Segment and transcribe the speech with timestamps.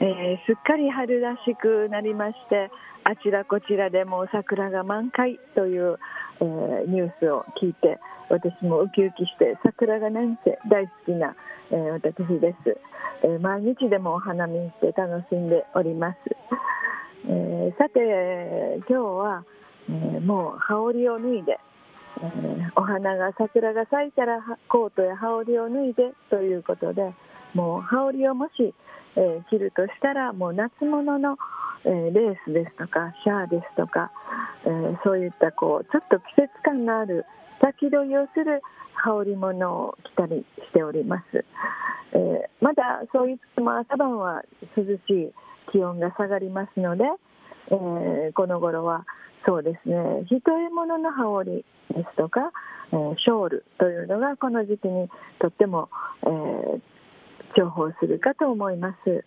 [0.00, 2.70] えー、すっかり春らしくなりまして
[3.04, 5.98] あちらこちらでも桜が満開という、
[6.40, 11.34] えー、ニュースを聞いて私もウキウキして桜がなんせ大好きな、
[11.70, 12.76] えー、私です、
[13.24, 16.18] え毎日でもお花見して楽しんでおります、
[17.28, 19.44] えさて今日は、
[19.88, 21.60] えもう羽織を脱いで
[22.18, 27.14] えー、お花が桜が咲いたらコートや羽織を脱いでということで
[27.54, 28.74] もう羽織をもし、
[29.16, 31.36] えー、着るとしたらもう夏物の、
[31.84, 34.10] えー、レースですとかシャーですとか、
[34.64, 34.68] え
[35.04, 37.24] そういったこうちょっと季節感のある
[37.62, 38.60] 先取りをする
[38.94, 41.44] 羽織物を着たりしております、
[42.12, 44.42] えまだそういっても朝晩は
[44.76, 45.32] 涼しい
[45.72, 47.04] 気温が下がりますので、
[47.70, 49.06] えこの頃は
[49.46, 50.26] そうですね。
[50.26, 52.50] 一重物の羽織ですとか、
[52.92, 55.08] えー、ショールというのがこの時期に
[55.40, 55.88] とっても、
[56.24, 56.80] えー、
[57.56, 59.24] 重宝するかと思います。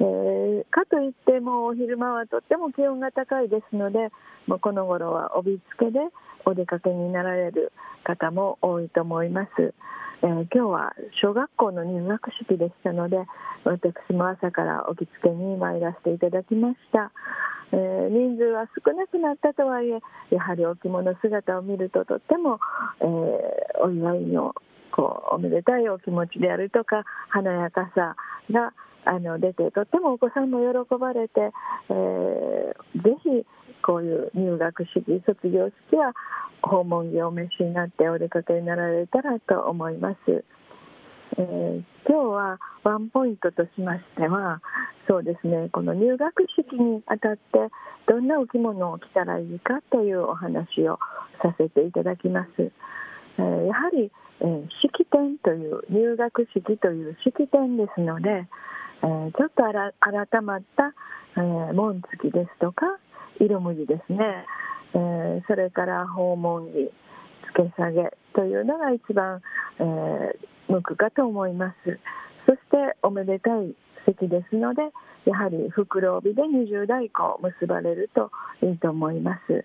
[0.00, 4.10] えー、かといっても昼間はとっても気温が高いですので
[4.46, 6.00] もうこの頃は帯付けで
[6.44, 9.74] お出かけになられる方も多いと思います。
[10.22, 13.16] えー、今日は小学校の入学式でしたので
[13.64, 17.10] 私も朝からお着付けに参らせていただきました、
[17.72, 22.60] えー、人数は少なくなったとはいえやはりお着物姿を見るととっても、
[23.00, 24.54] えー、お祝いの
[24.92, 28.14] こうおめでたいお気持ちであるとか華やかさ
[28.50, 28.72] が
[29.04, 31.50] あの出てとってもお子さんも喜ばれて、
[31.90, 33.46] えー、ぜひ
[33.82, 36.14] こういう入学式卒業式は
[36.62, 40.44] 訪問着をお召しになってお出かけになられたらと思います。
[41.38, 44.60] えー、今日はワンポイントとしましては
[45.08, 47.40] そうですねこの入学式にあたって
[48.06, 50.98] どんなお着物を着たらいいかというお話を
[51.42, 52.70] させていただきます。
[53.38, 54.10] えー、やはり、
[54.40, 58.46] えー、式典という入学式という式典ですので、
[59.02, 60.94] えー、ちょっと改まった、
[61.36, 62.86] えー、紋付きですとか
[63.40, 64.46] 色無地ですね、
[64.94, 66.92] えー、それから訪問着
[67.56, 69.40] 付け下げというのが一番、
[69.78, 71.98] えー、向くかと思います。
[72.46, 73.74] そしておめでたい
[74.06, 74.82] 席ですので
[75.24, 78.30] やはり袋帯で二重太鼓を結ばれると
[78.66, 79.64] いいと思います。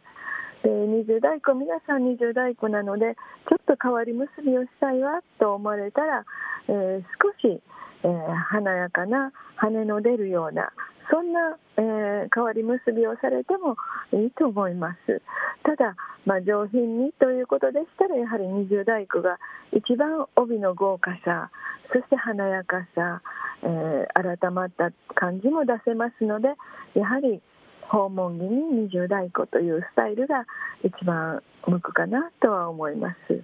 [0.67, 3.16] で二重太鼓皆さん二重太鼓なので
[3.47, 6.25] ちょっと変わり結びをしたいわと思われたら、
[6.67, 7.61] えー、少し、
[8.03, 10.73] えー、華やかな羽の出るような
[11.09, 13.77] そんな、えー、変わり結びをされても
[14.11, 15.22] いいと思います。
[15.63, 15.95] ただ、
[16.25, 19.39] まあ、上品にということでしたらやはり二重太鼓が
[19.72, 21.50] 一番帯の豪華さ
[21.94, 23.22] そして華やかさ、
[23.63, 26.50] えー、改まった感じも出せますので
[26.95, 27.41] やはり
[27.90, 30.46] 訪問着に二重太鼓というスタイルが
[30.84, 33.44] 一番向くかなとは思います。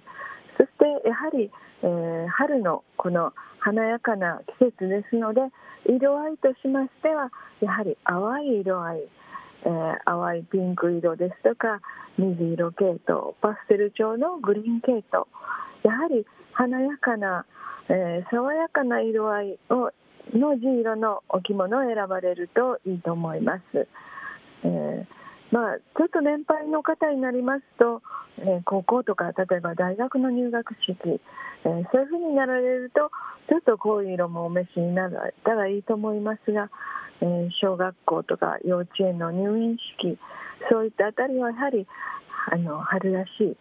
[0.56, 1.50] そしてやはり、
[1.82, 5.40] えー、春のこの華やかな季節ですので
[5.86, 8.98] 色合いとしましてはやはり淡い色合い、
[9.64, 11.80] えー、淡いピンク色ですとか
[12.18, 15.26] 水色系統パステル調のグリーン系統
[15.82, 17.46] やはり華やかな、
[17.88, 19.90] えー、爽やかな色合いを
[20.32, 23.86] の地色のお着物を選ばれるといいと思います。
[24.64, 28.02] えーまあ、ちょっと年配の方になりますと、
[28.38, 33.10] えー、高校とか例えば大学の入学式、えー、そういうふうになられると
[33.48, 35.10] ちょっとこうい色もお召しになっ
[35.44, 36.70] たらいいと思いますが、
[37.20, 40.18] えー、小学校とか幼稚園の入園式
[40.70, 41.86] そういったあたりはやはり
[42.50, 43.56] あの春らしい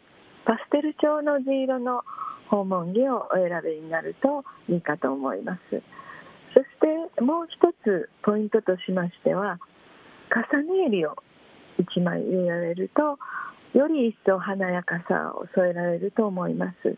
[0.46, 2.02] パステル調の地色の
[2.50, 5.62] 訪問着をお選びになるといいかと思います。
[6.54, 6.66] そし
[7.16, 9.60] てもう一つポイントとしましては
[10.34, 11.16] 重ね襟を
[11.80, 13.20] 1枚入れられると
[13.78, 16.98] より一層華やかさを添えられると思います。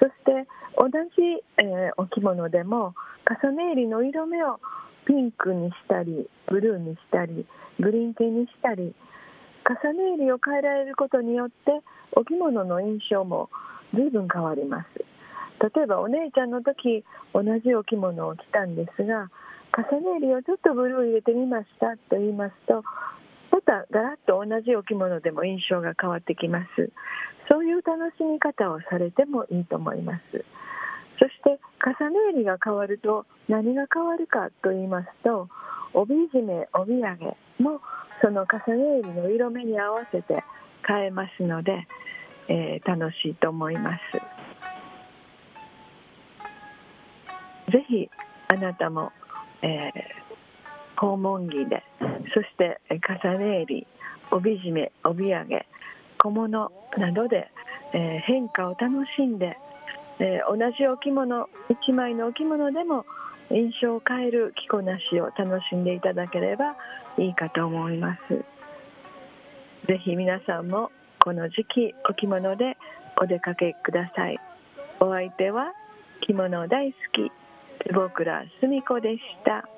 [0.00, 0.46] そして
[0.76, 2.94] 同じ、えー、お着物でも
[3.42, 4.60] 重ね襟の色目を
[5.06, 7.46] ピンクにしたりブルーにしたり
[7.80, 8.94] グリーン系にしたり
[9.66, 11.80] 重ね襟を変えられることによって
[12.12, 13.50] お着物の印象も
[13.94, 14.88] 随分変わります。
[15.60, 17.04] 例えばお姉ちゃんの時
[17.34, 19.28] 同じお着物を着たんですが
[19.78, 22.82] 重ね襟をちょっとブルー入れてみましたと言いますと
[23.52, 26.90] またガラッと同じお着物でも印象が変わってきます。
[27.48, 30.44] そういう楽しみ方をされてもいいと思います。
[31.18, 35.48] そして重ね襟が変わると何が変わるかと言いますと
[35.94, 37.80] 帯締め帯揚げも
[38.22, 40.44] その重ね入りの色目に合わせて
[40.86, 41.86] 変えますので、
[42.48, 44.18] えー、楽しいと思います。
[47.72, 48.10] ぜひ
[48.50, 49.12] あなたも、
[49.62, 51.82] えー、訪問着で
[52.34, 53.86] そして重ね襟
[54.30, 55.66] 帯締め帯揚げ
[56.18, 57.50] 小物などで、
[57.94, 59.56] えー、変化を楽しんで、
[60.20, 61.48] えー、同じお着物
[61.88, 63.04] 1枚のお着物でも
[63.50, 66.76] 印象を変える着こなしを楽しんでいただければ
[67.16, 68.34] いいかと思います。
[69.86, 70.90] ぜひ皆さんも
[71.24, 72.76] この時期お着物で
[73.20, 74.38] お出かけください。
[75.00, 75.72] お相手は
[76.26, 77.32] 着物大好き
[77.86, 79.68] 坪倉澄子でした。